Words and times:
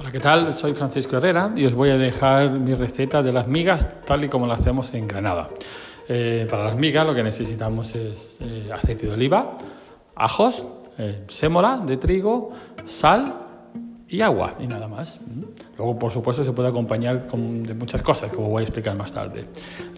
Hola, 0.00 0.10
¿qué 0.10 0.18
tal? 0.18 0.54
Soy 0.54 0.72
Francisco 0.72 1.18
Herrera 1.18 1.52
y 1.54 1.66
os 1.66 1.74
voy 1.74 1.90
a 1.90 1.98
dejar 1.98 2.52
mi 2.52 2.72
receta 2.72 3.22
de 3.22 3.34
las 3.34 3.46
migas 3.46 3.86
tal 4.06 4.24
y 4.24 4.30
como 4.30 4.46
la 4.46 4.54
hacemos 4.54 4.94
en 4.94 5.06
Granada. 5.06 5.50
Eh, 6.08 6.46
para 6.48 6.64
las 6.64 6.74
migas 6.74 7.06
lo 7.06 7.14
que 7.14 7.22
necesitamos 7.22 7.94
es 7.94 8.38
eh, 8.40 8.70
aceite 8.72 9.04
de 9.04 9.12
oliva, 9.12 9.58
ajos, 10.16 10.64
eh, 10.96 11.24
sémola 11.28 11.82
de 11.84 11.98
trigo, 11.98 12.48
sal 12.86 13.40
y 14.08 14.22
agua 14.22 14.54
y 14.58 14.66
nada 14.66 14.88
más. 14.88 15.20
Luego, 15.76 15.98
por 15.98 16.10
supuesto, 16.10 16.44
se 16.44 16.52
puede 16.52 16.70
acompañar 16.70 17.26
con, 17.26 17.62
de 17.62 17.74
muchas 17.74 18.00
cosas, 18.00 18.32
como 18.32 18.48
voy 18.48 18.60
a 18.60 18.62
explicar 18.62 18.96
más 18.96 19.12
tarde. 19.12 19.44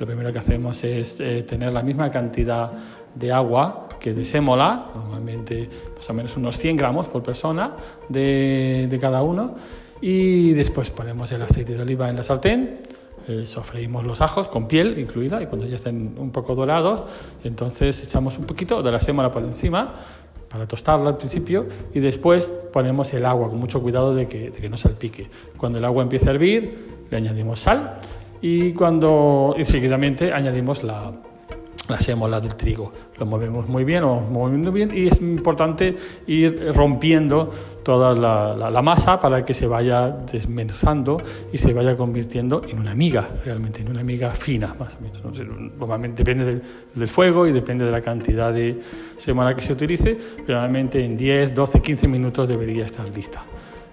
Lo 0.00 0.05
primero 0.05 0.32
que 0.32 0.41
hacemos 0.41 0.82
es 0.82 1.19
tener 1.46 1.73
la 1.73 1.84
misma 1.84 2.11
cantidad 2.11 2.73
de 3.14 3.30
agua 3.30 3.87
que 4.00 4.12
de 4.12 4.25
sémola, 4.25 4.89
normalmente 4.96 5.71
más 5.96 6.11
o 6.11 6.12
menos 6.12 6.36
unos 6.36 6.58
100 6.58 6.76
gramos 6.76 7.07
por 7.07 7.22
persona 7.22 7.76
de, 8.08 8.89
de 8.90 8.98
cada 8.98 9.22
uno 9.22 9.54
y 10.02 10.52
después 10.52 10.90
ponemos 10.90 11.30
el 11.32 11.40
aceite 11.40 11.74
de 11.74 11.82
oliva 11.82 12.11
en 12.11 12.16
la 12.16 12.22
sartén, 12.24 12.80
eh, 13.29 13.46
sofreímos 13.46 14.04
los 14.04 14.20
ajos 14.20 14.48
con 14.48 14.66
piel 14.66 14.98
incluida 14.98 15.40
y 15.40 15.46
cuando 15.46 15.66
ya 15.66 15.76
estén 15.76 16.16
un 16.18 16.32
poco 16.32 16.56
dorados, 16.56 17.04
entonces 17.44 18.02
echamos 18.04 18.36
un 18.36 18.44
poquito 18.44 18.82
de 18.82 18.90
la 18.90 18.98
sémola 18.98 19.30
por 19.30 19.44
encima 19.44 19.94
para 20.50 20.66
tostarla 20.66 21.11
al 21.11 21.16
principio 21.16 21.66
y 21.94 22.00
después 22.00 22.52
ponemos 22.72 23.14
el 23.14 23.25
agua 23.25 23.48
con 23.48 23.61
mucho 23.61 23.80
cuidado 23.80 24.12
de 24.12 24.26
que, 24.26 24.50
de 24.50 24.61
que 24.61 24.68
no 24.68 24.76
salpique. 24.76 25.30
Cuando 25.56 25.78
el 25.78 25.84
agua 25.84 26.03
empiece 26.03 26.28
a 26.28 26.32
hervir, 26.32 27.06
le 27.08 27.16
añadimos 27.16 27.61
sal 27.61 28.00
y 28.40 28.72
cuando 28.72 29.54
y 29.56 29.64
seguidamente 29.64 30.32
añadimos 30.32 30.82
la, 30.82 31.12
la 31.89 32.00
sémola 32.00 32.41
del 32.41 32.55
trigo. 32.55 32.92
Lo 33.19 33.27
movemos 33.27 33.69
muy 33.69 33.84
bien, 33.84 34.05
o 34.05 34.20
moviendo 34.20 34.73
bien 34.73 34.91
y 34.95 35.09
es 35.09 35.20
importante 35.20 35.97
ir 36.27 36.73
rompiendo 36.75 37.51
toda 37.83 38.15
la, 38.15 38.83
masa 38.83 39.20
para 39.20 39.45
que 39.45 39.55
se 39.55 39.67
vaya 39.67 40.11
desmenuzando 40.11 41.19
y 41.53 41.59
se 41.59 41.73
vaya 41.73 41.97
convirtiendo 41.97 42.62
en 42.69 42.79
una 42.79 42.95
miga, 42.95 43.29
realmente, 43.45 43.83
en 43.83 43.91
una 43.91 44.03
miga 44.03 44.31
fina, 44.31 44.75
más 44.79 44.97
o 44.97 45.03
menos. 45.03 45.48
Normalmente 45.79 46.25
depende 46.25 46.45
del, 46.45 46.62
del, 46.95 47.09
fuego 47.09 47.47
y 47.47 47.53
depende 47.53 47.84
de 47.84 47.91
la 47.91 48.01
cantidad 48.01 48.53
de 48.53 48.81
sémola 49.17 49.55
que 49.55 49.62
se 49.62 49.73
utilice, 49.73 50.19
pero 50.47 50.59
normalmente 50.59 51.05
en 51.05 51.17
10, 51.17 51.55
12, 51.55 51.81
15 51.81 52.09
minutos 52.09 52.49
debería 52.49 52.84
estar 52.84 53.09
lista. 53.09 53.45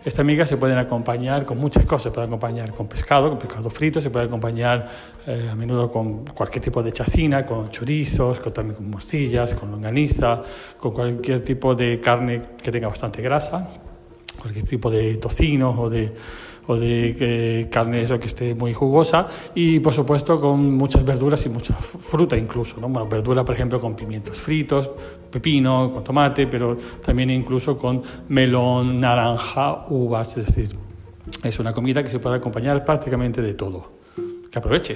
Estas 0.03 0.25
migas 0.25 0.47
se 0.47 0.55
pueden 0.55 0.77
acompañar 0.77 1.45
con 1.45 1.57
muchas 1.57 1.85
cosas, 1.85 2.03
se 2.03 2.11
pueden 2.11 2.29
acompañar 2.29 2.71
con 2.71 2.87
pescado, 2.87 3.29
con 3.29 3.37
pescado 3.37 3.69
frito, 3.69 3.99
se 3.99 4.09
puede 4.09 4.27
acompañar 4.27 4.87
eh, 5.27 5.49
a 5.51 5.55
menudo 5.55 5.91
con 5.91 6.25
cualquier 6.25 6.63
tipo 6.63 6.81
de 6.81 6.93
chacina, 6.93 7.45
con 7.45 7.69
chorizos, 7.69 8.39
con, 8.39 8.53
también 8.53 8.77
con 8.77 8.89
morcillas, 8.89 9.53
con 9.55 9.69
longaniza, 9.71 10.41
con 10.77 10.93
cualquier 10.93 11.43
tipo 11.43 11.75
de 11.75 11.99
carne 11.99 12.41
que 12.63 12.71
tenga 12.71 12.87
bastante 12.87 13.21
grasa, 13.21 13.67
cualquier 14.39 14.65
tipo 14.65 14.89
de 14.89 15.17
tocino 15.17 15.71
o 15.71 15.89
de 15.89 16.13
o 16.69 16.75
de 16.75 17.17
eh, 17.19 17.67
carne 17.69 18.03
eso 18.03 18.19
que 18.19 18.27
esté 18.27 18.53
muy 18.53 18.73
jugosa 18.73 19.27
y 19.55 19.79
por 19.79 19.91
supuesto 19.91 20.39
con 20.39 20.75
muchas 20.77 21.03
verduras 21.03 21.43
y 21.47 21.49
mucha 21.49 21.73
fruta 21.73 22.37
incluso, 22.37 22.79
¿no? 22.79 22.87
Bueno, 22.89 23.09
verdura 23.09 23.43
por 23.43 23.55
ejemplo 23.55 23.81
con 23.81 23.95
pimientos 23.95 24.37
fritos, 24.37 24.87
pepino, 25.31 25.91
con 25.91 26.03
tomate, 26.03 26.45
pero 26.45 26.77
también 27.03 27.31
incluso 27.31 27.75
con 27.75 28.03
melón, 28.27 28.99
naranja, 28.99 29.87
uvas, 29.89 30.37
es 30.37 30.45
decir, 30.45 30.69
es 31.43 31.59
una 31.59 31.73
comida 31.73 32.03
que 32.03 32.11
se 32.11 32.19
puede 32.19 32.35
acompañar 32.35 32.85
prácticamente 32.85 33.41
de 33.41 33.55
todo. 33.55 33.91
Que 34.51 34.59
aproveche. 34.59 34.95